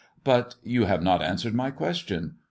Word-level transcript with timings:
But 0.23 0.55
you 0.63 0.85
have 0.85 1.03
not 1.03 1.21
answered 1.21 1.53
my 1.53 1.69
question. 1.69 2.37